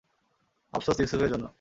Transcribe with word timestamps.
আফসোস 0.73 0.97
ইউসুফের 0.99 1.29
জন্যে। 1.29 1.49